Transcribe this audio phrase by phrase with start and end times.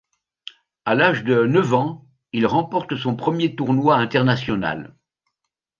[0.83, 4.95] À l'âge de neuf ans, il remporte son premier tournoi international.